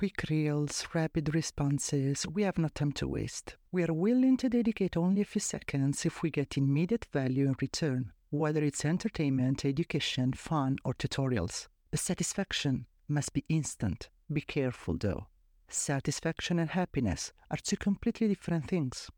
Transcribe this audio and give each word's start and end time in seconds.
quick 0.00 0.24
reels, 0.30 0.86
rapid 0.94 1.34
responses, 1.34 2.26
we 2.26 2.42
have 2.42 2.56
no 2.56 2.68
time 2.68 2.90
to 2.90 3.06
waste. 3.06 3.56
We 3.70 3.84
are 3.84 3.92
willing 3.92 4.38
to 4.38 4.48
dedicate 4.48 4.96
only 4.96 5.20
a 5.20 5.26
few 5.26 5.42
seconds 5.42 6.06
if 6.06 6.22
we 6.22 6.30
get 6.30 6.56
immediate 6.56 7.06
value 7.12 7.44
in 7.44 7.54
return, 7.60 8.10
whether 8.30 8.64
it's 8.64 8.86
entertainment, 8.86 9.66
education, 9.66 10.32
fun, 10.32 10.78
or 10.86 10.94
tutorials. 10.94 11.68
The 11.90 11.98
satisfaction 11.98 12.86
must 13.08 13.34
be 13.34 13.44
instant. 13.50 14.08
Be 14.32 14.40
careful 14.40 14.96
though. 14.98 15.26
Satisfaction 15.68 16.58
and 16.58 16.70
happiness 16.70 17.34
are 17.50 17.58
two 17.58 17.76
completely 17.76 18.28
different 18.28 18.68
things. 18.68 19.10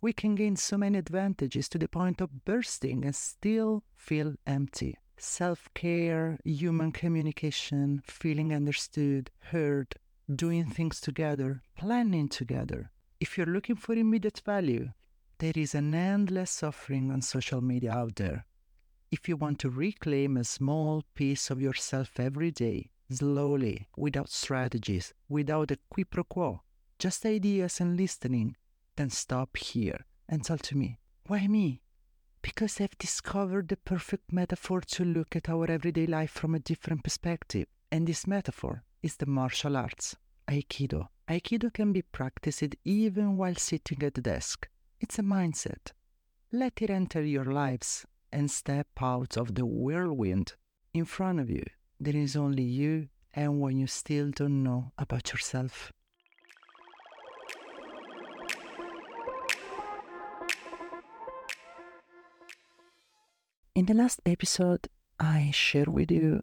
We 0.00 0.12
can 0.12 0.36
gain 0.36 0.54
so 0.54 0.78
many 0.78 0.98
advantages 0.98 1.68
to 1.70 1.78
the 1.78 1.88
point 1.88 2.20
of 2.20 2.44
bursting 2.44 3.04
and 3.04 3.16
still 3.16 3.82
feel 3.96 4.34
empty 4.46 4.98
self 5.20 5.68
care, 5.74 6.38
human 6.44 6.92
communication, 6.92 8.02
feeling 8.06 8.54
understood, 8.54 9.32
heard, 9.40 9.96
doing 10.34 10.66
things 10.66 11.00
together, 11.00 11.62
planning 11.76 12.28
together. 12.28 12.90
If 13.20 13.36
you're 13.36 13.46
looking 13.46 13.76
for 13.76 13.94
immediate 13.94 14.42
value, 14.44 14.90
there 15.38 15.52
is 15.54 15.74
an 15.74 15.94
endless 15.94 16.62
offering 16.62 17.10
on 17.10 17.22
social 17.22 17.60
media 17.60 17.92
out 17.92 18.16
there. 18.16 18.46
If 19.10 19.28
you 19.28 19.36
want 19.36 19.58
to 19.60 19.70
reclaim 19.70 20.36
a 20.36 20.44
small 20.44 21.04
piece 21.14 21.50
of 21.50 21.60
yourself 21.60 22.20
every 22.20 22.50
day, 22.50 22.90
slowly, 23.10 23.88
without 23.96 24.28
strategies, 24.28 25.14
without 25.28 25.70
a 25.70 25.78
quid 25.90 26.10
pro 26.10 26.24
quo, 26.24 26.60
just 26.98 27.24
ideas 27.24 27.80
and 27.80 27.96
listening, 27.96 28.56
then 28.96 29.10
stop 29.10 29.56
here 29.56 30.04
and 30.28 30.44
tell 30.44 30.58
to 30.58 30.76
me, 30.76 30.98
why 31.26 31.46
me? 31.46 31.80
because 32.42 32.80
I've 32.80 32.96
discovered 32.98 33.68
the 33.68 33.76
perfect 33.76 34.32
metaphor 34.32 34.80
to 34.80 35.04
look 35.04 35.36
at 35.36 35.48
our 35.48 35.70
everyday 35.70 36.06
life 36.06 36.30
from 36.30 36.54
a 36.54 36.58
different 36.58 37.04
perspective. 37.04 37.66
And 37.90 38.06
this 38.06 38.26
metaphor 38.26 38.84
is 39.02 39.16
the 39.16 39.26
martial 39.26 39.76
arts, 39.76 40.16
Aikido. 40.48 41.08
Aikido 41.28 41.72
can 41.72 41.92
be 41.92 42.02
practiced 42.02 42.74
even 42.84 43.36
while 43.36 43.54
sitting 43.54 44.02
at 44.02 44.14
the 44.14 44.20
desk. 44.20 44.68
It's 45.00 45.18
a 45.18 45.22
mindset. 45.22 45.92
Let 46.50 46.80
it 46.82 46.90
enter 46.90 47.22
your 47.22 47.44
lives 47.44 48.06
and 48.32 48.50
step 48.50 48.88
out 49.00 49.36
of 49.36 49.54
the 49.54 49.66
whirlwind. 49.66 50.54
In 50.94 51.04
front 51.04 51.38
of 51.40 51.50
you, 51.50 51.64
there 52.00 52.16
is 52.16 52.34
only 52.36 52.62
you 52.62 53.08
and 53.34 53.60
what 53.60 53.74
you 53.74 53.86
still 53.86 54.30
don't 54.30 54.62
know 54.62 54.92
about 54.98 55.32
yourself. 55.32 55.92
In 63.74 63.86
the 63.86 63.94
last 63.94 64.20
episode, 64.26 64.88
I 65.20 65.50
shared 65.52 65.88
with 65.88 66.10
you 66.10 66.42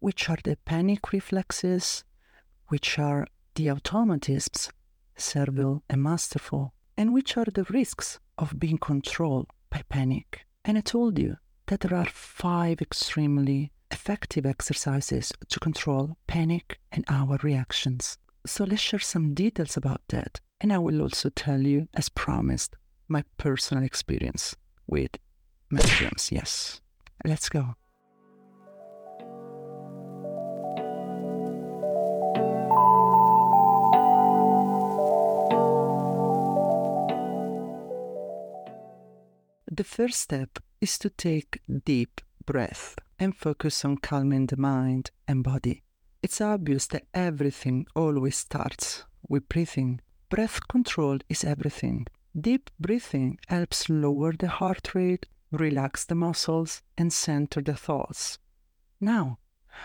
which 0.00 0.28
are 0.28 0.38
the 0.42 0.56
panic 0.64 1.12
reflexes, 1.12 2.04
which 2.68 2.98
are 2.98 3.26
the 3.54 3.66
automatisms, 3.66 4.70
servile 5.16 5.82
and 5.88 6.02
masterful, 6.02 6.72
and 6.96 7.12
which 7.12 7.36
are 7.36 7.46
the 7.46 7.64
risks 7.64 8.18
of 8.38 8.58
being 8.58 8.78
controlled 8.78 9.46
by 9.70 9.82
panic. 9.88 10.46
And 10.64 10.76
I 10.76 10.80
told 10.80 11.18
you 11.18 11.36
that 11.66 11.80
there 11.80 11.96
are 11.96 12.06
five 12.06 12.80
extremely 12.80 13.72
effective 13.90 14.46
exercises 14.46 15.32
to 15.48 15.60
control 15.60 16.16
panic 16.26 16.78
and 16.92 17.04
our 17.08 17.38
reactions. 17.42 18.18
So 18.46 18.64
let's 18.64 18.80
share 18.80 19.00
some 19.00 19.34
details 19.34 19.76
about 19.76 20.00
that. 20.08 20.40
And 20.60 20.72
I 20.72 20.78
will 20.78 21.02
also 21.02 21.30
tell 21.30 21.60
you, 21.60 21.88
as 21.94 22.08
promised, 22.08 22.76
my 23.08 23.24
personal 23.36 23.84
experience 23.84 24.56
with 24.86 25.12
mushrooms, 25.70 26.30
yes. 26.32 26.80
Let's 27.24 27.48
go. 27.48 27.74
The 39.80 39.84
first 39.84 40.20
step 40.20 40.58
is 40.82 40.98
to 40.98 41.08
take 41.08 41.62
deep 41.86 42.20
breath 42.44 42.96
and 43.18 43.34
focus 43.34 43.82
on 43.82 43.96
calming 43.96 44.44
the 44.44 44.58
mind 44.58 45.10
and 45.26 45.42
body. 45.42 45.84
It's 46.22 46.42
obvious 46.42 46.86
that 46.88 47.06
everything 47.14 47.86
always 47.96 48.36
starts 48.36 49.04
with 49.26 49.48
breathing. 49.48 50.02
Breath 50.28 50.68
control 50.68 51.20
is 51.30 51.44
everything. 51.44 52.08
Deep 52.38 52.68
breathing 52.78 53.38
helps 53.48 53.88
lower 53.88 54.34
the 54.34 54.48
heart 54.48 54.94
rate, 54.94 55.24
relax 55.50 56.04
the 56.04 56.14
muscles, 56.14 56.82
and 56.98 57.10
center 57.10 57.62
the 57.62 57.74
thoughts. 57.74 58.38
Now, 59.00 59.38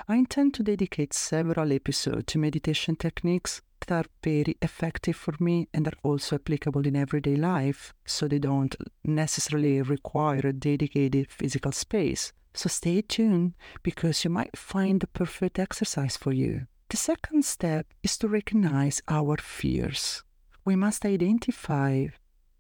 I 0.10 0.18
intend 0.18 0.56
to 0.56 0.64
dedicate 0.64 1.14
several 1.14 1.72
episodes 1.72 2.26
to 2.34 2.38
meditation 2.38 2.98
techniques 2.98 3.62
are 3.92 4.06
very 4.24 4.58
effective 4.62 5.16
for 5.16 5.34
me 5.40 5.68
and 5.74 5.88
are 5.88 6.00
also 6.04 6.36
applicable 6.36 6.86
in 6.88 6.96
everyday 6.96 7.36
life, 7.36 7.94
so 8.06 8.28
they 8.28 8.40
don't 8.40 8.76
necessarily 9.04 9.82
require 9.82 10.48
a 10.48 10.54
dedicated 10.54 11.32
physical 11.32 11.72
space. 11.72 12.34
So 12.54 12.70
stay 12.70 13.02
tuned 13.02 13.54
because 13.84 14.24
you 14.24 14.30
might 14.30 14.56
find 14.56 15.02
the 15.02 15.08
perfect 15.08 15.60
exercise 15.60 16.16
for 16.16 16.32
you. 16.32 16.68
The 16.90 16.98
second 16.98 17.44
step 17.44 17.88
is 18.04 18.18
to 18.20 18.28
recognize 18.28 19.02
our 19.08 19.38
fears. 19.38 20.24
We 20.64 20.76
must 20.76 21.06
identify 21.06 22.08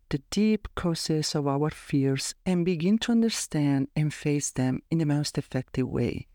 the 0.09 0.21
deep 0.29 0.67
causes 0.75 1.35
of 1.35 1.47
our 1.47 1.69
fears 1.69 2.35
and 2.45 2.65
begin 2.65 2.97
to 2.99 3.11
understand 3.11 3.87
and 3.95 4.13
face 4.13 4.51
them 4.51 4.81
in 4.91 4.99
the 4.99 5.05
most 5.05 5.37
effective 5.37 5.87
way. 5.87 6.27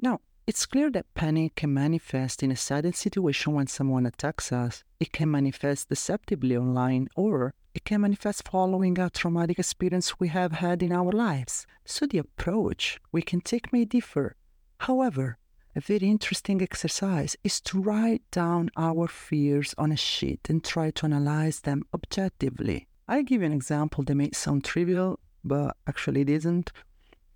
Now, 0.00 0.20
it's 0.46 0.66
clear 0.66 0.90
that 0.90 1.14
panic 1.14 1.54
can 1.54 1.72
manifest 1.72 2.42
in 2.42 2.50
a 2.50 2.56
sudden 2.56 2.92
situation 2.92 3.52
when 3.54 3.68
someone 3.68 4.06
attacks 4.06 4.50
us. 4.52 4.82
It 4.98 5.12
can 5.12 5.30
manifest 5.30 5.88
deceptively 5.88 6.56
online, 6.56 7.08
or 7.14 7.54
it 7.74 7.84
can 7.84 8.00
manifest 8.00 8.48
following 8.48 8.98
a 8.98 9.08
traumatic 9.08 9.58
experience 9.58 10.18
we 10.18 10.28
have 10.28 10.52
had 10.52 10.82
in 10.82 10.92
our 10.92 11.12
lives. 11.12 11.66
So 11.84 12.06
the 12.06 12.18
approach 12.18 13.00
we 13.12 13.22
can 13.22 13.40
take 13.40 13.72
may 13.72 13.84
differ. 13.84 14.36
However, 14.78 15.38
a 15.74 15.80
very 15.80 16.10
interesting 16.10 16.60
exercise 16.60 17.36
is 17.44 17.60
to 17.62 17.80
write 17.80 18.22
down 18.30 18.70
our 18.76 19.06
fears 19.06 19.74
on 19.78 19.92
a 19.92 19.96
sheet 19.96 20.50
and 20.50 20.62
try 20.62 20.90
to 20.90 21.06
analyze 21.06 21.60
them 21.60 21.84
objectively. 21.94 22.88
I'll 23.08 23.22
give 23.22 23.40
you 23.40 23.46
an 23.46 23.52
example 23.52 24.04
that 24.04 24.14
may 24.14 24.30
sound 24.32 24.64
trivial, 24.64 25.18
but 25.44 25.76
actually 25.86 26.22
it 26.22 26.30
isn't. 26.30 26.72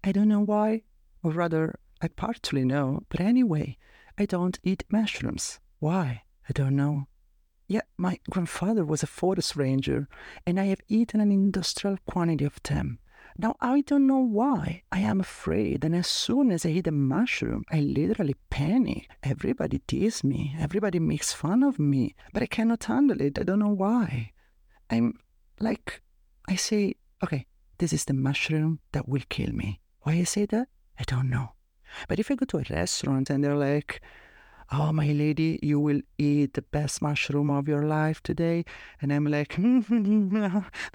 I 0.05 0.13
don't 0.13 0.29
know 0.29 0.45
why, 0.45 0.83
or 1.23 1.31
rather, 1.31 1.77
I 2.01 2.09
partly 2.09 2.65
know, 2.65 3.03
but 3.09 3.21
anyway, 3.21 3.79
I 4.19 4.27
don't 4.27 4.59
eat 4.63 4.85
mushrooms. 4.91 5.61
Why? 5.79 6.23
I 6.49 6.53
don't 6.53 6.77
know. 6.77 7.07
Yet 7.69 7.89
my 7.97 8.19
grandfather 8.31 8.85
was 8.85 9.03
a 9.03 9.09
forest 9.09 9.57
ranger, 9.57 10.09
and 10.47 10.61
I 10.61 10.67
have 10.67 10.81
eaten 10.89 11.21
an 11.21 11.33
industrial 11.33 11.99
quantity 12.07 12.45
of 12.45 12.63
them. 12.63 12.99
Now 13.39 13.57
I 13.61 13.81
don't 13.81 14.07
know 14.07 14.21
why. 14.21 14.83
I 14.93 15.01
am 15.01 15.21
afraid, 15.21 15.85
and 15.85 15.95
as 15.95 16.07
soon 16.07 16.51
as 16.53 16.65
I 16.65 16.71
eat 16.71 16.87
a 16.87 16.93
mushroom, 16.93 17.65
I 17.71 17.81
literally 17.81 18.37
panic. 18.51 19.09
Everybody 19.23 19.81
teases 19.81 20.25
me, 20.25 20.55
everybody 20.59 20.99
makes 20.99 21.33
fun 21.33 21.63
of 21.63 21.79
me, 21.79 22.15
but 22.33 22.43
I 22.43 22.47
cannot 22.47 22.85
handle 22.85 23.21
it. 23.21 23.39
I 23.39 23.43
don't 23.43 23.59
know 23.59 23.75
why. 23.75 24.33
I'm 24.89 25.19
like 25.59 26.03
I 26.49 26.55
say, 26.55 26.95
okay, 27.25 27.47
this 27.79 27.93
is 27.93 28.05
the 28.05 28.15
mushroom 28.15 28.79
that 28.93 29.09
will 29.09 29.25
kill 29.29 29.53
me. 29.53 29.81
Why 30.03 30.13
I 30.13 30.25
say 30.25 30.47
that? 30.47 30.69
I 30.99 31.03
don't 31.03 31.29
know. 31.29 31.56
But 32.09 32.19
if 32.19 32.31
I 32.31 32.35
go 32.35 32.47
to 32.47 32.59
a 32.59 32.65
restaurant 32.71 33.31
and 33.31 33.43
they're 33.43 33.57
like, 33.57 34.01
oh, 34.73 34.93
my 34.93 35.13
lady, 35.13 35.59
you 35.63 35.79
will 35.79 36.01
eat 36.19 36.55
the 36.55 36.63
best 36.63 37.01
mushroom 37.03 37.51
of 37.51 37.69
your 37.69 37.85
life 37.85 38.23
today. 38.23 38.65
And 39.01 39.13
I'm 39.13 39.27
like, 39.27 39.57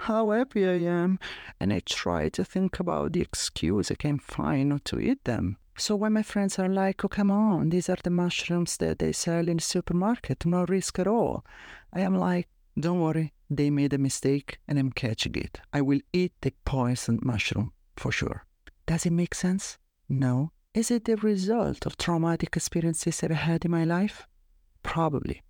how 0.00 0.30
happy 0.30 0.66
I 0.66 0.78
am. 0.80 1.18
And 1.60 1.72
I 1.72 1.80
try 1.80 2.28
to 2.30 2.44
think 2.44 2.80
about 2.80 3.12
the 3.12 3.20
excuse 3.20 3.90
I 3.90 3.94
can 3.94 4.18
find 4.18 4.70
not 4.70 4.84
to 4.86 4.98
eat 4.98 5.24
them. 5.24 5.56
So 5.78 5.96
when 5.96 6.12
my 6.12 6.22
friends 6.22 6.58
are 6.58 6.68
like, 6.68 7.04
oh, 7.04 7.08
come 7.08 7.30
on, 7.30 7.70
these 7.70 7.88
are 7.88 7.96
the 8.02 8.10
mushrooms 8.10 8.76
that 8.76 8.98
they 8.98 9.12
sell 9.12 9.48
in 9.48 9.56
the 9.56 9.62
supermarket, 9.62 10.44
no 10.44 10.64
risk 10.68 10.98
at 10.98 11.06
all. 11.06 11.44
I 11.92 12.00
am 12.00 12.14
like, 12.14 12.48
don't 12.78 13.00
worry, 13.00 13.32
they 13.50 13.70
made 13.70 13.92
a 13.92 13.98
mistake 13.98 14.58
and 14.68 14.78
I'm 14.78 14.92
catching 14.92 15.34
it. 15.34 15.60
I 15.72 15.80
will 15.80 16.00
eat 16.12 16.32
the 16.42 16.52
poisoned 16.64 17.22
mushroom 17.22 17.72
for 17.96 18.12
sure. 18.12 18.44
Does 18.86 19.06
it 19.06 19.12
make 19.12 19.34
sense? 19.34 19.78
No. 20.08 20.52
Is 20.74 20.90
it 20.90 21.04
the 21.04 21.16
result 21.16 21.86
of 21.86 21.96
traumatic 21.96 22.56
experiences 22.56 23.22
I've 23.22 23.30
had 23.30 23.64
in 23.64 23.70
my 23.70 23.84
life? 23.84 24.26
Probably. 24.82 25.42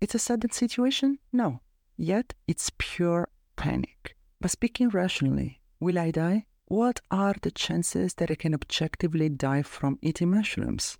It's 0.00 0.14
a 0.14 0.18
sudden 0.18 0.50
situation? 0.50 1.18
No. 1.32 1.60
Yet 1.96 2.34
it's 2.46 2.70
pure 2.78 3.28
panic. 3.56 4.16
But 4.40 4.50
speaking 4.50 4.88
rationally, 4.88 5.60
will 5.80 5.98
I 5.98 6.10
die? 6.10 6.46
What 6.66 7.00
are 7.10 7.34
the 7.42 7.50
chances 7.50 8.14
that 8.14 8.30
I 8.30 8.36
can 8.36 8.54
objectively 8.54 9.28
die 9.28 9.62
from 9.62 9.98
eating 10.00 10.30
mushrooms? 10.30 10.98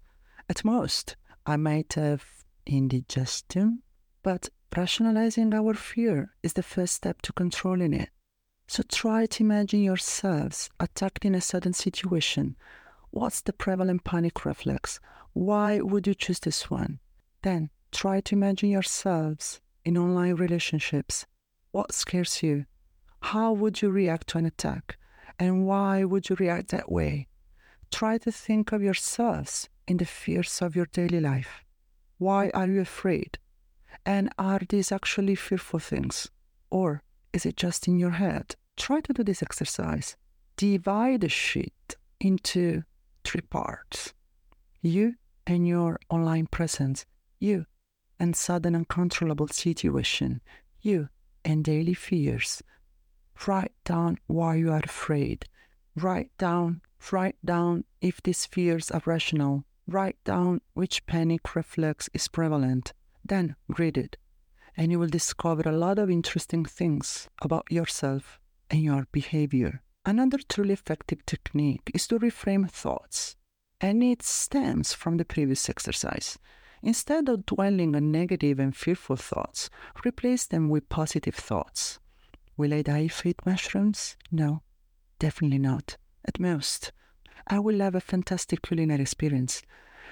At 0.48 0.64
most, 0.64 1.16
I 1.46 1.56
might 1.56 1.92
have 1.94 2.24
indigestion, 2.66 3.82
but 4.22 4.50
Rationalizing 4.76 5.52
our 5.52 5.74
fear 5.74 6.30
is 6.44 6.52
the 6.52 6.62
first 6.62 6.94
step 6.94 7.22
to 7.22 7.32
controlling 7.32 7.92
it. 7.92 8.10
So 8.68 8.84
try 8.84 9.26
to 9.26 9.42
imagine 9.42 9.82
yourselves 9.82 10.70
attacked 10.78 11.24
in 11.24 11.34
a 11.34 11.40
sudden 11.40 11.72
situation. 11.72 12.54
What's 13.10 13.40
the 13.40 13.52
prevalent 13.52 14.04
panic 14.04 14.44
reflex? 14.44 15.00
Why 15.32 15.80
would 15.80 16.06
you 16.06 16.14
choose 16.14 16.40
this 16.40 16.70
one? 16.70 17.00
Then 17.42 17.70
Try 17.92 18.20
to 18.20 18.34
imagine 18.34 18.70
yourselves 18.70 19.60
in 19.84 19.98
online 19.98 20.34
relationships. 20.34 21.26
What 21.72 21.92
scares 21.92 22.42
you? 22.42 22.66
How 23.20 23.52
would 23.52 23.82
you 23.82 23.90
react 23.90 24.28
to 24.28 24.38
an 24.38 24.46
attack? 24.46 24.96
And 25.38 25.66
why 25.66 26.04
would 26.04 26.28
you 26.28 26.36
react 26.36 26.68
that 26.68 26.90
way? 26.90 27.28
Try 27.90 28.18
to 28.18 28.30
think 28.30 28.72
of 28.72 28.82
yourselves 28.82 29.68
in 29.88 29.96
the 29.96 30.04
fears 30.04 30.62
of 30.62 30.76
your 30.76 30.86
daily 30.86 31.20
life. 31.20 31.64
Why 32.18 32.50
are 32.54 32.68
you 32.68 32.80
afraid? 32.80 33.38
And 34.06 34.32
are 34.38 34.60
these 34.68 34.92
actually 34.92 35.34
fearful 35.34 35.80
things? 35.80 36.30
Or 36.70 37.02
is 37.32 37.44
it 37.44 37.56
just 37.56 37.88
in 37.88 37.98
your 37.98 38.10
head? 38.10 38.54
Try 38.76 39.00
to 39.00 39.12
do 39.12 39.24
this 39.24 39.42
exercise. 39.42 40.16
Divide 40.56 41.22
the 41.22 41.28
sheet 41.28 41.96
into 42.20 42.84
three 43.24 43.42
parts 43.42 44.12
you 44.82 45.14
and 45.46 45.66
your 45.66 45.98
online 46.08 46.46
presence, 46.46 47.04
you 47.38 47.66
and 48.18 48.36
sudden 48.36 48.74
uncontrollable 48.74 49.48
situation, 49.48 50.40
you 50.80 51.08
and 51.44 51.64
daily 51.64 51.94
fears. 51.94 52.62
Write 53.46 53.72
down 53.84 54.18
why 54.26 54.56
you 54.56 54.70
are 54.70 54.82
afraid. 54.84 55.46
Write 55.96 56.30
down, 56.38 56.82
write 57.10 57.36
down 57.44 57.84
if 58.00 58.22
these 58.22 58.46
fears 58.46 58.90
are 58.90 59.02
rational. 59.06 59.64
Write 59.86 60.22
down 60.24 60.60
which 60.74 61.04
panic 61.06 61.54
reflex 61.56 62.08
is 62.12 62.28
prevalent. 62.28 62.92
Then 63.24 63.56
read 63.78 63.98
it, 63.98 64.16
and 64.76 64.92
you 64.92 64.98
will 64.98 65.08
discover 65.08 65.62
a 65.68 65.76
lot 65.76 65.98
of 65.98 66.10
interesting 66.10 66.64
things 66.64 67.28
about 67.42 67.70
yourself 67.70 68.38
and 68.70 68.82
your 68.82 69.06
behavior. 69.10 69.82
Another 70.10 70.38
truly 70.38 70.72
effective 70.72 71.24
technique 71.24 71.88
is 71.94 72.08
to 72.08 72.18
reframe 72.18 72.68
thoughts, 72.68 73.36
and 73.80 74.02
it 74.02 74.24
stems 74.24 74.92
from 74.92 75.18
the 75.18 75.24
previous 75.24 75.68
exercise. 75.68 76.36
Instead 76.82 77.28
of 77.28 77.46
dwelling 77.46 77.94
on 77.94 78.10
negative 78.10 78.58
and 78.58 78.74
fearful 78.74 79.14
thoughts, 79.14 79.70
replace 80.04 80.46
them 80.46 80.68
with 80.68 80.88
positive 80.88 81.36
thoughts. 81.36 82.00
Will 82.56 82.74
I 82.74 82.82
die 82.82 83.04
if 83.04 83.24
I 83.24 83.28
eat 83.28 83.46
mushrooms? 83.46 84.16
No, 84.32 84.62
definitely 85.20 85.60
not. 85.60 85.96
At 86.24 86.40
most, 86.40 86.90
I 87.46 87.60
will 87.60 87.78
have 87.78 87.94
a 87.94 88.00
fantastic 88.00 88.62
culinary 88.62 89.02
experience. 89.02 89.62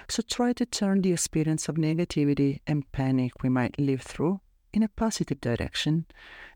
So 0.07 0.23
try 0.25 0.53
to 0.53 0.65
turn 0.65 1.01
the 1.01 1.11
experience 1.11 1.67
of 1.67 1.75
negativity 1.75 2.61
and 2.65 2.89
panic 2.93 3.43
we 3.43 3.49
might 3.49 3.77
live 3.77 4.03
through 4.03 4.39
in 4.71 4.81
a 4.81 4.87
positive 4.87 5.41
direction. 5.41 6.05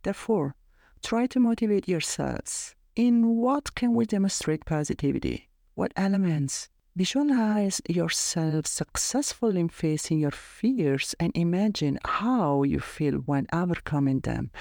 Therefore, 0.04 0.56
try 1.04 1.28
to 1.28 1.42
motivate 1.42 1.90
yourselves. 1.90 2.74
In 2.96 3.38
what 3.38 3.74
can 3.74 3.96
we 3.96 4.06
demonstrate 4.06 4.66
positivity? 4.66 5.50
What 5.74 5.92
elements? 5.96 6.70
Visualize 6.96 7.82
yourself 7.90 8.68
successful 8.68 9.58
in 9.58 9.70
facing 9.70 10.20
your 10.20 10.30
fears 10.30 11.16
and 11.20 11.36
imagine 11.36 11.98
how 12.06 12.62
you 12.62 12.80
feel 12.80 13.16
when 13.26 13.48
overcoming 13.52 14.20
them 14.20 14.52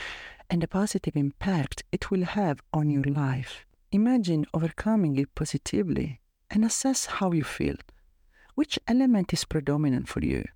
and 0.48 0.62
the 0.62 0.66
positive 0.66 1.14
impact 1.14 1.84
it 1.92 2.10
will 2.10 2.24
have 2.24 2.62
on 2.72 2.88
your 2.88 3.04
life. 3.04 3.66
Imagine 3.90 4.46
overcoming 4.54 5.18
it 5.18 5.34
positively 5.34 6.22
and 6.50 6.64
assess 6.64 7.04
how 7.04 7.32
you 7.32 7.44
feel. 7.44 7.76
Which 8.54 8.78
element 8.88 9.34
is 9.34 9.44
predominant 9.44 10.08
for 10.08 10.24
you? 10.24 10.46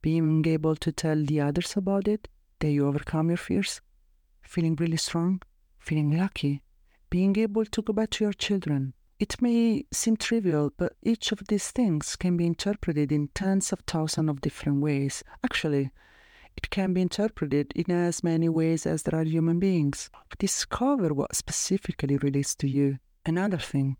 Being 0.00 0.42
able 0.46 0.76
to 0.76 0.90
tell 0.90 1.22
the 1.22 1.42
others 1.42 1.76
about 1.76 2.08
it, 2.08 2.28
that 2.60 2.70
you 2.70 2.86
overcome 2.86 3.28
your 3.28 3.36
fears? 3.36 3.82
Feeling 4.40 4.74
really 4.76 4.96
strong? 4.96 5.42
Feeling 5.78 6.16
lucky? 6.16 6.62
Being 7.16 7.38
able 7.38 7.64
to 7.64 7.80
go 7.80 7.94
back 7.94 8.10
to 8.10 8.24
your 8.24 8.34
children, 8.34 8.92
it 9.18 9.40
may 9.40 9.86
seem 9.90 10.18
trivial, 10.18 10.70
but 10.76 10.96
each 11.02 11.32
of 11.32 11.40
these 11.48 11.70
things 11.70 12.14
can 12.14 12.36
be 12.36 12.44
interpreted 12.44 13.10
in 13.10 13.28
tens 13.28 13.72
of 13.72 13.80
thousands 13.86 14.28
of 14.28 14.42
different 14.42 14.82
ways. 14.82 15.24
Actually, 15.42 15.92
it 16.58 16.68
can 16.68 16.92
be 16.92 17.00
interpreted 17.00 17.72
in 17.74 17.90
as 17.90 18.22
many 18.22 18.50
ways 18.50 18.84
as 18.84 19.02
there 19.02 19.18
are 19.18 19.24
human 19.24 19.58
beings. 19.58 20.10
Discover 20.38 21.14
what 21.14 21.34
specifically 21.34 22.18
relates 22.18 22.54
to 22.56 22.68
you. 22.68 22.98
Another 23.24 23.56
thing, 23.56 23.96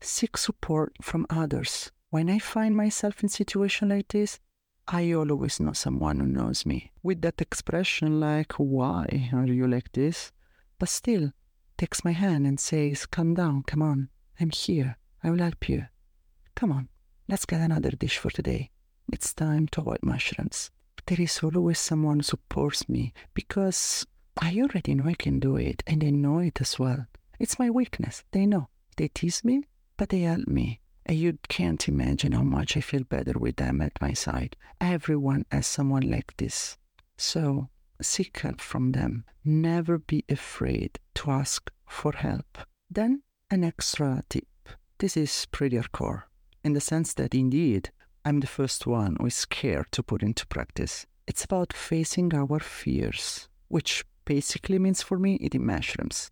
seek 0.00 0.38
support 0.38 0.94
from 1.02 1.26
others. 1.28 1.92
When 2.08 2.30
I 2.30 2.38
find 2.38 2.74
myself 2.74 3.22
in 3.22 3.28
situations 3.28 3.90
like 3.90 4.08
this, 4.08 4.40
I 4.88 5.12
always 5.12 5.60
know 5.60 5.74
someone 5.74 6.18
who 6.18 6.28
knows 6.28 6.64
me. 6.64 6.92
With 7.02 7.20
that 7.20 7.42
expression 7.42 8.20
like, 8.20 8.54
why 8.54 9.28
are 9.34 9.44
you 9.44 9.68
like 9.68 9.92
this? 9.92 10.32
But 10.78 10.88
still, 10.88 11.32
takes 11.76 12.04
my 12.04 12.12
hand 12.12 12.46
and 12.46 12.58
says, 12.58 13.06
Come 13.06 13.34
down, 13.34 13.62
come 13.62 13.82
on. 13.82 14.08
I'm 14.40 14.50
here. 14.50 14.96
I 15.22 15.30
will 15.30 15.38
help 15.38 15.68
you. 15.68 15.86
Come 16.54 16.70
on, 16.70 16.88
let's 17.28 17.46
get 17.46 17.60
another 17.60 17.90
dish 17.90 18.18
for 18.18 18.30
today. 18.30 18.70
It's 19.12 19.32
time 19.34 19.68
to 19.68 19.80
avoid 19.80 20.00
mushrooms. 20.02 20.70
There 21.06 21.20
is 21.20 21.40
always 21.42 21.78
someone 21.78 22.18
who 22.18 22.22
supports 22.22 22.88
me 22.88 23.12
because 23.34 24.06
I 24.40 24.58
already 24.60 24.94
know 24.94 25.06
I 25.06 25.14
can 25.14 25.38
do 25.38 25.56
it 25.56 25.82
and 25.86 26.00
they 26.00 26.10
know 26.10 26.38
it 26.38 26.60
as 26.60 26.78
well. 26.78 27.06
It's 27.38 27.58
my 27.58 27.70
weakness. 27.70 28.24
They 28.32 28.46
know. 28.46 28.68
They 28.96 29.08
tease 29.08 29.44
me, 29.44 29.64
but 29.96 30.08
they 30.08 30.20
help 30.20 30.46
me. 30.46 30.80
And 31.06 31.18
you 31.18 31.38
can't 31.48 31.86
imagine 31.88 32.32
how 32.32 32.42
much 32.42 32.76
I 32.76 32.80
feel 32.80 33.04
better 33.04 33.38
with 33.38 33.56
them 33.56 33.80
at 33.82 34.00
my 34.00 34.12
side. 34.12 34.56
Everyone 34.80 35.44
has 35.50 35.66
someone 35.66 36.10
like 36.10 36.36
this. 36.36 36.78
So 37.18 37.68
seek 38.02 38.38
help 38.40 38.60
from 38.60 38.92
them. 38.92 39.24
Never 39.44 39.98
be 39.98 40.24
afraid 40.28 40.98
to 41.16 41.30
ask 41.30 41.70
for 41.86 42.12
help. 42.12 42.58
Then 42.90 43.22
an 43.50 43.64
extra 43.64 44.22
tip. 44.28 44.48
This 44.98 45.16
is 45.16 45.46
pretty 45.50 45.76
hardcore, 45.76 46.24
in 46.62 46.72
the 46.72 46.80
sense 46.80 47.14
that 47.14 47.34
indeed, 47.34 47.90
I'm 48.24 48.40
the 48.40 48.46
first 48.46 48.86
one 48.86 49.16
who 49.20 49.26
is 49.26 49.34
scared 49.34 49.92
to 49.92 50.02
put 50.02 50.22
into 50.22 50.46
practice. 50.46 51.06
It's 51.26 51.44
about 51.44 51.72
facing 51.72 52.34
our 52.34 52.58
fears, 52.58 53.48
which 53.68 54.04
basically 54.24 54.78
means 54.78 55.02
for 55.02 55.18
me 55.18 55.34
eating 55.40 55.66
mushrooms. 55.66 56.30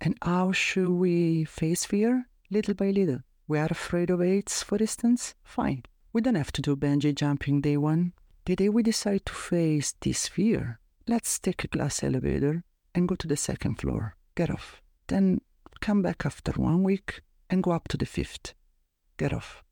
And 0.00 0.16
how 0.22 0.52
should 0.52 0.88
we 0.88 1.44
face 1.44 1.84
fear? 1.84 2.28
Little 2.50 2.74
by 2.74 2.90
little. 2.90 3.20
We 3.46 3.58
are 3.58 3.68
afraid 3.70 4.10
of 4.10 4.20
heights, 4.20 4.62
for 4.62 4.78
instance? 4.78 5.34
Fine. 5.42 5.84
We 6.12 6.20
don't 6.20 6.34
have 6.34 6.52
to 6.52 6.62
do 6.62 6.76
bungee 6.76 7.14
jumping 7.14 7.60
day 7.60 7.76
one. 7.76 8.12
The 8.44 8.56
day 8.56 8.68
we 8.68 8.82
decide 8.82 9.26
to 9.26 9.32
face 9.32 9.94
this 10.00 10.26
fear, 10.26 10.80
let's 11.08 11.38
take 11.38 11.64
a 11.64 11.68
glass 11.68 12.02
elevator 12.02 12.62
and 12.94 13.08
go 13.08 13.14
to 13.14 13.26
the 13.26 13.36
second 13.36 13.76
floor. 13.76 14.16
Get 14.34 14.50
off. 14.50 14.82
Then 15.06 15.40
come 15.80 16.02
back 16.02 16.26
after 16.26 16.52
one 16.52 16.82
week 16.82 17.22
and 17.48 17.62
go 17.62 17.72
up 17.72 17.88
to 17.88 17.96
the 17.96 18.06
fifth. 18.06 18.54
Get 19.16 19.32
off. 19.32 19.62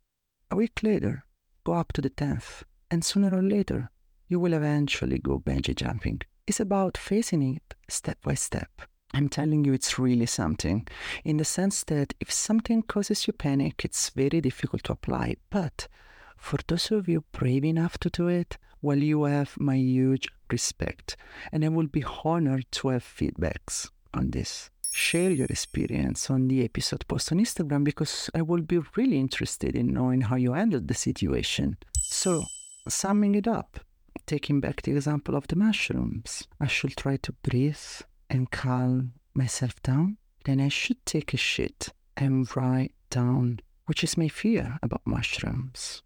A 0.50 0.56
week 0.56 0.80
later, 0.82 1.24
go 1.64 1.74
up 1.74 1.92
to 1.92 2.00
the 2.00 2.10
tenth, 2.10 2.64
and 2.90 3.04
sooner 3.04 3.34
or 3.34 3.42
later, 3.42 3.90
you 4.28 4.40
will 4.40 4.54
eventually 4.54 5.18
go 5.18 5.38
bungee 5.38 5.74
jumping. 5.74 6.22
It's 6.46 6.60
about 6.60 6.96
facing 6.96 7.56
it 7.56 7.74
step 7.88 8.18
by 8.22 8.34
step. 8.34 8.70
I'm 9.12 9.28
telling 9.28 9.64
you, 9.64 9.72
it's 9.72 9.98
really 9.98 10.26
something, 10.26 10.86
in 11.24 11.36
the 11.36 11.44
sense 11.44 11.84
that 11.84 12.14
if 12.20 12.32
something 12.32 12.82
causes 12.82 13.26
you 13.26 13.32
panic, 13.32 13.84
it's 13.84 14.10
very 14.10 14.40
difficult 14.40 14.84
to 14.84 14.92
apply. 14.92 15.36
But 15.50 15.88
for 16.36 16.58
those 16.66 16.90
of 16.90 17.08
you 17.08 17.24
brave 17.32 17.64
enough 17.64 17.98
to 17.98 18.10
do 18.10 18.28
it, 18.28 18.58
well, 18.86 18.98
you 18.98 19.24
have 19.24 19.58
my 19.58 19.74
huge 19.74 20.28
respect, 20.48 21.16
and 21.50 21.64
I 21.64 21.68
will 21.70 21.88
be 21.88 22.04
honored 22.24 22.66
to 22.78 22.88
have 22.90 23.02
feedbacks 23.02 23.90
on 24.14 24.30
this 24.30 24.70
share 24.92 25.30
your 25.30 25.48
experience 25.50 26.30
on 26.30 26.46
the 26.46 26.64
episode 26.64 27.06
post 27.08 27.32
on 27.32 27.38
Instagram 27.38 27.82
because 27.82 28.30
I 28.32 28.42
will 28.42 28.62
be 28.62 28.78
really 28.96 29.18
interested 29.18 29.74
in 29.74 29.92
knowing 29.92 30.20
how 30.20 30.36
you 30.36 30.52
handled 30.52 30.86
the 30.86 30.94
situation. 30.94 31.78
So, 32.00 32.44
summing 32.88 33.34
it 33.34 33.48
up, 33.48 33.80
taking 34.24 34.60
back 34.60 34.82
the 34.82 34.92
example 34.92 35.34
of 35.34 35.48
the 35.48 35.56
mushrooms, 35.56 36.46
I 36.60 36.68
should 36.68 36.96
try 36.96 37.16
to 37.16 37.32
breathe 37.32 37.88
and 38.30 38.52
calm 38.52 39.14
myself 39.34 39.82
down. 39.82 40.16
Then 40.44 40.60
I 40.60 40.68
should 40.68 41.04
take 41.04 41.34
a 41.34 41.36
shit 41.36 41.88
and 42.16 42.48
write 42.56 42.94
down 43.10 43.58
which 43.86 44.04
is 44.04 44.16
my 44.16 44.28
fear 44.28 44.78
about 44.80 45.02
mushrooms, 45.04 46.02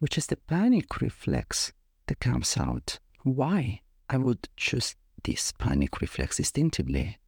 which 0.00 0.18
is 0.18 0.26
the 0.26 0.36
panic 0.36 1.00
reflex 1.00 1.72
that 2.06 2.20
comes 2.20 2.56
out. 2.56 2.98
Why 3.22 3.80
I 4.08 4.18
would 4.18 4.48
choose 4.56 4.94
this 5.24 5.52
panic 5.52 6.00
reflex 6.00 6.38
instinctively 6.38 7.18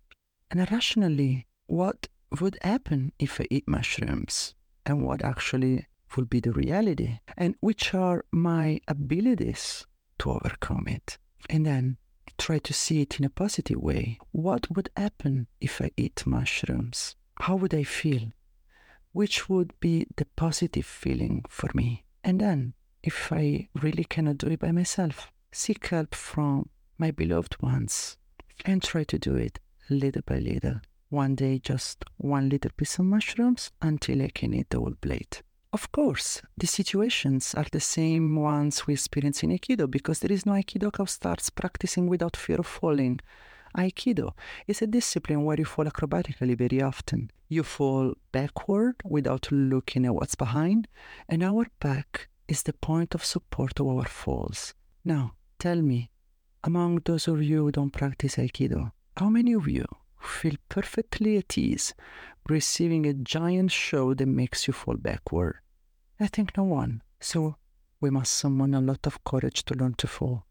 and 0.50 0.70
rationally, 0.70 1.46
what 1.66 2.08
would 2.40 2.58
happen 2.62 3.12
if 3.18 3.40
I 3.40 3.46
eat 3.50 3.68
mushrooms? 3.68 4.54
And 4.86 5.02
what 5.04 5.22
actually 5.22 5.86
would 6.16 6.30
be 6.30 6.40
the 6.40 6.52
reality? 6.52 7.18
And 7.36 7.54
which 7.60 7.94
are 7.94 8.24
my 8.32 8.80
abilities 8.88 9.86
to 10.20 10.30
overcome 10.32 10.86
it? 10.88 11.18
And 11.50 11.66
then 11.66 11.98
try 12.38 12.58
to 12.60 12.72
see 12.72 13.02
it 13.02 13.18
in 13.18 13.26
a 13.26 13.30
positive 13.30 13.80
way. 13.80 14.18
What 14.32 14.74
would 14.74 14.88
happen 14.96 15.48
if 15.60 15.82
I 15.82 15.90
eat 15.96 16.26
mushrooms? 16.26 17.16
How 17.40 17.56
would 17.56 17.74
I 17.74 17.84
feel? 17.84 18.32
Which 19.12 19.48
would 19.48 19.78
be 19.80 20.06
the 20.16 20.26
positive 20.36 20.86
feeling 20.86 21.44
for 21.48 21.68
me? 21.74 22.04
And 22.24 22.40
then, 22.40 22.74
if 23.02 23.32
I 23.32 23.68
really 23.74 24.04
cannot 24.04 24.38
do 24.38 24.48
it 24.48 24.60
by 24.60 24.72
myself, 24.72 25.30
seek 25.52 25.86
help 25.86 26.14
from 26.14 26.68
my 26.98 27.10
beloved 27.10 27.60
ones 27.62 28.16
and 28.64 28.82
try 28.82 29.04
to 29.04 29.18
do 29.18 29.36
it 29.36 29.60
little 29.88 30.22
by 30.26 30.38
little. 30.38 30.80
One 31.10 31.34
day, 31.34 31.58
just 31.58 32.04
one 32.18 32.48
little 32.50 32.70
piece 32.76 32.98
of 32.98 33.06
mushrooms 33.06 33.70
until 33.80 34.20
I 34.22 34.28
can 34.28 34.52
eat 34.52 34.70
the 34.70 34.78
whole 34.78 34.94
plate. 35.00 35.42
Of 35.72 35.92
course, 35.92 36.42
the 36.56 36.66
situations 36.66 37.54
are 37.54 37.66
the 37.70 37.80
same 37.80 38.36
ones 38.36 38.86
we 38.86 38.94
experience 38.94 39.42
in 39.42 39.50
Aikido 39.50 39.90
because 39.90 40.20
there 40.20 40.32
is 40.32 40.44
no 40.44 40.52
Aikido 40.52 40.90
who 40.96 41.06
starts 41.06 41.50
practicing 41.50 42.08
without 42.08 42.36
fear 42.36 42.56
of 42.58 42.66
falling. 42.66 43.20
Aikido 43.76 44.32
is 44.66 44.82
a 44.82 44.86
discipline 44.86 45.44
where 45.44 45.58
you 45.58 45.66
fall 45.66 45.84
acrobatically 45.84 46.56
very 46.56 46.82
often. 46.82 47.30
You 47.48 47.62
fall 47.62 48.14
backward 48.32 48.96
without 49.04 49.52
looking 49.52 50.06
at 50.06 50.14
what's 50.14 50.34
behind, 50.34 50.88
and 51.28 51.42
our 51.42 51.66
back 51.80 52.28
is 52.48 52.62
the 52.62 52.72
point 52.72 53.14
of 53.14 53.24
support 53.24 53.74
to 53.76 53.88
our 53.88 54.06
falls. 54.06 54.74
Now, 55.04 55.34
tell 55.58 55.80
me, 55.82 56.10
among 56.64 57.02
those 57.04 57.28
of 57.28 57.42
you 57.42 57.64
who 57.64 57.72
don't 57.72 57.90
practice 57.90 58.36
Aikido, 58.36 58.92
how 59.16 59.28
many 59.28 59.52
of 59.52 59.68
you 59.68 59.84
feel 60.20 60.54
perfectly 60.68 61.36
at 61.36 61.56
ease 61.56 61.94
receiving 62.48 63.06
a 63.06 63.12
giant 63.14 63.70
show 63.70 64.14
that 64.14 64.26
makes 64.26 64.66
you 64.66 64.72
fall 64.72 64.96
backward? 64.96 65.58
I 66.18 66.26
think 66.26 66.56
no 66.56 66.64
one. 66.64 67.02
So 67.20 67.56
we 68.00 68.10
must 68.10 68.32
summon 68.32 68.74
a 68.74 68.80
lot 68.80 69.06
of 69.06 69.22
courage 69.24 69.64
to 69.64 69.74
learn 69.74 69.94
to 69.94 70.06
fall 70.06 70.44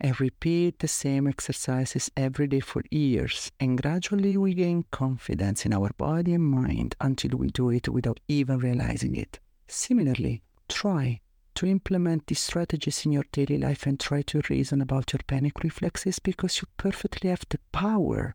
and 0.00 0.20
repeat 0.20 0.78
the 0.78 0.88
same 0.88 1.26
exercises 1.26 2.10
every 2.16 2.46
day 2.46 2.60
for 2.60 2.82
years. 2.90 3.50
And 3.58 3.80
gradually 3.80 4.36
we 4.36 4.54
gain 4.54 4.84
confidence 4.90 5.64
in 5.66 5.72
our 5.72 5.90
body 5.96 6.34
and 6.34 6.44
mind 6.44 6.94
until 7.00 7.38
we 7.38 7.48
do 7.48 7.70
it 7.70 7.88
without 7.88 8.20
even 8.28 8.58
realizing 8.58 9.16
it. 9.16 9.40
Similarly, 9.68 10.42
try 10.68 11.20
to 11.60 11.66
implement 11.66 12.26
these 12.26 12.40
strategies 12.40 13.04
in 13.04 13.12
your 13.12 13.24
daily 13.32 13.58
life 13.58 13.84
and 13.84 14.00
try 14.00 14.22
to 14.22 14.40
reason 14.48 14.80
about 14.80 15.12
your 15.12 15.20
panic 15.26 15.62
reflexes 15.62 16.18
because 16.18 16.56
you 16.58 16.66
perfectly 16.78 17.28
have 17.28 17.44
the 17.50 17.58
power 17.70 18.34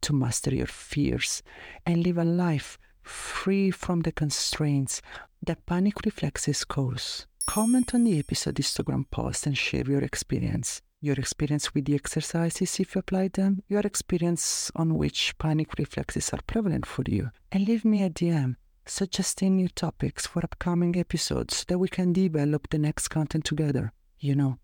to 0.00 0.12
master 0.12 0.52
your 0.52 0.66
fears 0.66 1.44
and 1.86 2.02
live 2.02 2.18
a 2.18 2.24
life 2.24 2.76
free 3.02 3.70
from 3.70 4.00
the 4.00 4.10
constraints 4.10 5.00
that 5.40 5.64
panic 5.66 5.94
reflexes 6.04 6.64
cause. 6.64 7.28
Comment 7.46 7.94
on 7.94 8.02
the 8.02 8.18
episode 8.18 8.56
Instagram 8.56 9.08
post 9.12 9.46
and 9.46 9.56
share 9.56 9.84
your 9.84 10.02
experience. 10.02 10.82
Your 11.00 11.14
experience 11.14 11.72
with 11.72 11.84
the 11.84 11.94
exercises 11.94 12.80
if 12.80 12.96
you 12.96 12.98
apply 12.98 13.28
them, 13.28 13.62
your 13.68 13.82
experience 13.82 14.72
on 14.74 14.96
which 14.96 15.38
panic 15.38 15.68
reflexes 15.78 16.30
are 16.32 16.42
prevalent 16.48 16.84
for 16.84 17.04
you, 17.06 17.30
and 17.52 17.68
leave 17.68 17.84
me 17.84 18.02
a 18.02 18.10
DM 18.10 18.56
suggesting 18.86 19.56
new 19.56 19.68
topics 19.68 20.26
for 20.26 20.44
upcoming 20.44 20.96
episodes 20.96 21.64
that 21.68 21.78
we 21.78 21.88
can 21.88 22.12
develop 22.12 22.68
the 22.70 22.78
next 22.78 23.08
content 23.08 23.44
together. 23.44 23.92
You 24.18 24.34
know, 24.34 24.58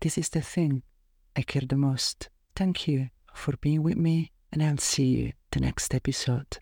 this 0.00 0.18
is 0.18 0.28
the 0.28 0.40
thing 0.40 0.82
I 1.36 1.42
care 1.42 1.62
the 1.66 1.76
most. 1.76 2.28
Thank 2.54 2.86
you 2.86 3.10
for 3.34 3.54
being 3.60 3.82
with 3.82 3.96
me, 3.96 4.32
and 4.52 4.62
I'll 4.62 4.78
see 4.78 5.06
you 5.06 5.32
the 5.50 5.60
next 5.60 5.94
episode. 5.94 6.58